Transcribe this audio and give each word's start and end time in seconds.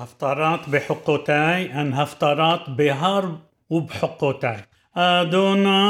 هفترات 0.00 0.68
بحقوتاي 0.68 1.72
أن 1.80 1.92
هفترات 1.94 2.70
بهرب 2.70 3.38
وبحقوتاي 3.70 4.56
أدوناي 4.96 5.80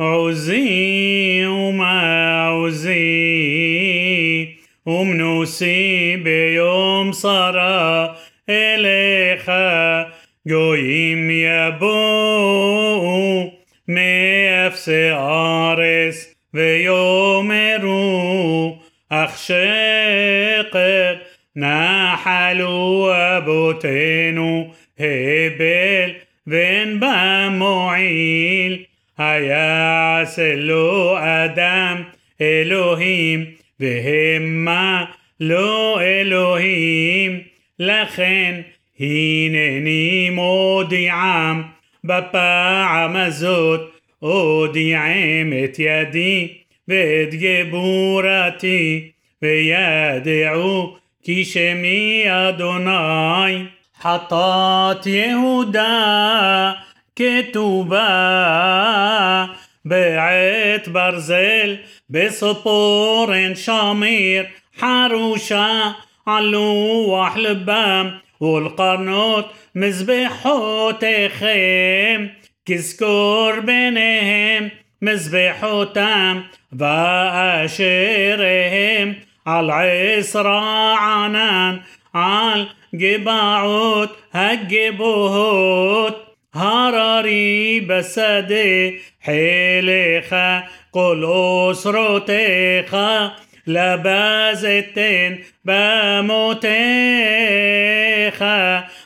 عوزي 0.00 1.46
وما 1.46 2.00
عوزي 2.44 2.96
ومنوسي 4.86 6.16
بيوم 6.16 7.12
صرا 7.12 8.16
إليخا 8.48 10.06
جويم 10.46 11.30
يبو 11.30 11.96
ميفس 13.88 14.88
عارس 15.12 16.36
ويومرو 16.54 18.06
أخشقت 19.12 20.76
נחלו 21.55 23.11
אבותינו 23.37 24.73
הבל 24.99 26.11
ואין 26.47 26.99
בה 26.99 27.47
מועיל 27.51 28.83
היעשה 29.17 30.55
לו 30.55 31.17
אדם 31.19 32.03
אלוהים 32.41 33.45
והמה 33.79 35.05
לא 35.39 36.01
אלוהים 36.01 37.39
לכן 37.79 38.61
הנני 38.99 40.29
מודיעם 40.31 41.63
בפעם 42.03 43.15
הזאת 43.15 43.91
אודיעם 44.21 45.53
את 45.63 45.79
ידי 45.79 46.47
ואת 46.87 47.35
גבורתי 47.35 49.11
וידעו 49.41 50.97
כי 51.25 51.45
שמי 51.45 52.23
אדוני 52.27 53.65
חטאת 54.01 55.05
יהודה 55.05 56.71
כתובה 57.15 58.05
בעת 59.85 60.87
ברזל 60.87 61.75
בספורן 62.09 63.55
שמיר 63.55 64.45
حروشة 64.79 65.95
علوح 66.27 67.37
لبام 67.37 68.19
والقرنوت 68.39 69.45
مذبحوتكم 69.75 70.99
كذكر 72.65 73.59
بينهم 73.59 74.69
مذبحوتام 75.01 76.43
وأشيرهم 77.71 79.15
على 79.46 79.72
عسرى 79.72 80.94
عنان 80.98 81.80
على 82.14 82.66
جبعوت 82.94 84.10
هجبوت 84.32 86.16
هراري 86.54 87.80
بسدي 87.80 89.00
حيلخا 89.20 90.64
قل 90.92 91.24
أسرتخا 91.70 93.32
لبازتين 93.66 95.44
بموتيخ 95.64 96.76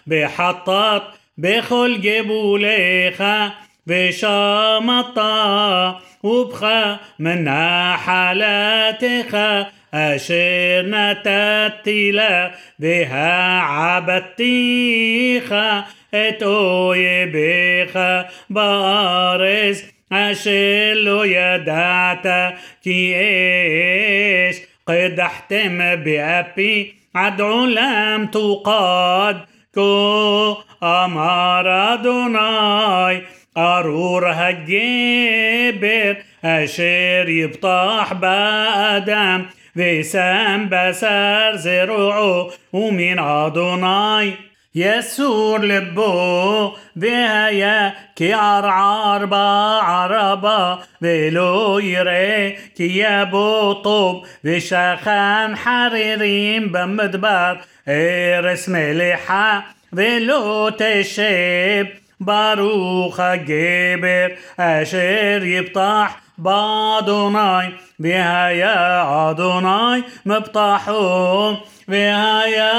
بحطت 0.07 1.03
بخل 1.39 2.01
جبوليخ 2.01 3.23
بشامطة 3.91 5.31
وبخا 6.23 6.99
منا 7.19 7.97
حالاتها 7.97 9.73
أشير 9.95 10.87
نتتلا 10.87 12.51
بها 12.79 13.61
عبتيخا 13.61 14.85
أتوي 16.15 17.27
بيخا 17.27 18.29
بارز. 18.51 19.83
أشير 20.13 21.25
يداتا 21.25 22.55
كي 22.85 23.17
إيش 23.17 24.57
قد 24.89 25.21
أحتم 25.21 25.97
بأبي. 25.97 26.95
عد 27.15 27.41
علام 27.41 28.27
تقاد. 28.27 29.41
كو 29.75 30.57
أمار 30.83 31.95
أدوناي 31.95 33.23
أرور 33.58 34.32
هالجبر 34.32 36.18
أشير 36.46 37.30
يبطح 37.30 38.14
بأدم 38.14 39.46
وسام 39.78 40.70
بسر 40.72 41.56
زرعه 41.56 42.50
ومن 42.74 43.20
أدوناي 43.20 44.34
يسور 44.76 45.62
لبو 45.66 46.72
بهيا 46.96 47.94
كي 48.16 48.34
عرعر 48.34 49.26
بعربا 49.26 50.80
ולא 51.02 51.80
יראה 51.84 52.52
כי 52.76 52.84
יבוא 52.84 53.84
טוב 53.84 54.26
ושכן 54.44 55.56
חרירים 55.56 56.72
במדבר 56.72 57.56
ארץ 57.88 58.68
מלאכה 58.68 59.60
ולא 59.94 60.70
תשב 60.78 61.86
ברוך 62.22 63.20
הגבר 63.20 64.28
אשר 64.58 65.40
יפתח 65.44 66.14
באדוני 66.38 67.68
והיה 68.00 69.04
אדוני 69.32 70.02
מבטחו 70.26 71.54
והיה 71.88 72.72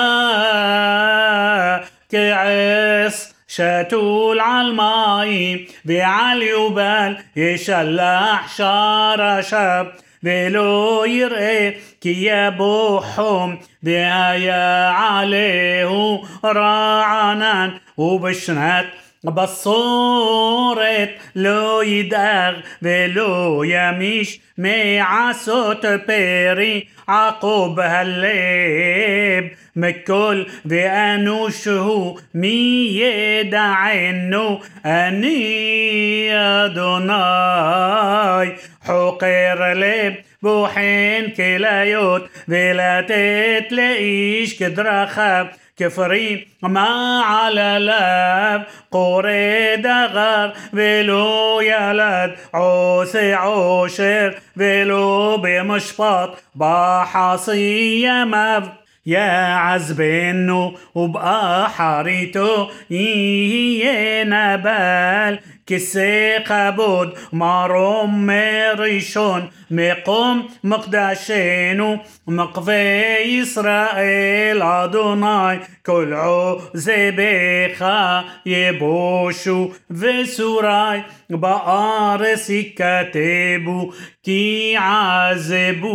כעס 2.08 3.34
שתול 3.48 4.40
על 4.40 4.72
מים 4.72 5.58
ועל 5.84 6.42
יובל 6.42 7.14
ישלח 7.36 8.56
שרשיו 8.56 9.86
ולא 10.22 11.04
יראה 11.06 11.70
כי 12.00 12.28
יבוא 12.28 13.00
חום 13.00 13.56
והיה 13.82 14.92
עליהו 14.98 16.24
רענן 16.44 17.70
ובשנת 17.98 18.86
בשורת 19.24 21.10
לא 21.36 21.84
ידאג 21.84 22.54
ולא 22.82 23.62
ימיש 23.66 24.40
מעשות 24.58 25.84
פרי 26.06 26.84
عقب 27.08 27.80
هالليب 27.80 29.50
مكل 29.76 30.46
بأنوشه 30.64 32.16
مي 32.34 33.00
يدعنو 33.00 34.60
أني 34.86 36.34
أدوناي 36.66 38.56
حقير 38.86 39.72
لب 39.72 40.14
بوحين 40.42 41.30
كلايوت 41.30 42.28
ولا 42.48 43.00
تتلاقيش 43.00 44.58
كدرخب 44.58 45.46
كفرين. 45.77 46.45
ما 46.63 47.21
على 47.25 47.77
لاب 47.79 48.65
قوري 48.91 49.75
دغر 49.75 50.53
ولو 50.73 51.61
يلد 51.61 52.35
عوسي 52.53 53.33
عوشر 53.33 54.39
ولو 54.57 55.37
بمشبط 55.37 56.37
بحصية 56.55 58.23
مف 58.23 58.63
يا 59.05 59.55
عزبنو 59.55 60.77
وبقى 60.95 61.69
حريتو 61.69 62.67
يهي 62.89 64.23
نبال 64.23 65.39
כסא 65.67 66.37
כבוד 66.47 67.17
מרום 67.33 68.15
מראשון 68.15 69.49
מקום 69.71 70.43
מקדשנו 70.63 71.97
מקוה 72.27 73.39
ישראל 73.41 74.61
אדוני 74.61 75.57
כל 75.85 76.13
עוזביך 76.13 78.71
יבושו 78.71 79.71
וסורי 80.01 81.01
בארץ 81.29 82.63
יכתבו 82.63 83.93
כי 84.23 84.75
עזבו 84.75 85.93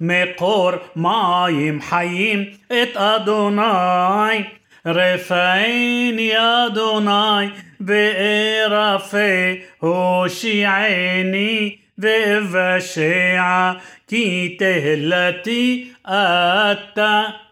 מקור 0.00 0.80
מים 0.96 1.80
חיים 1.90 2.48
את 2.70 2.96
אדוני 2.96 4.44
رفعين 4.86 6.18
يا 6.18 6.68
دوناي 6.68 7.50
بإرافي 7.80 9.60
هوشيعيني 9.84 11.78
بإفشيعة 11.98 13.80
كي 14.08 14.48
تهلتي 14.48 15.86
أتا. 16.06 17.43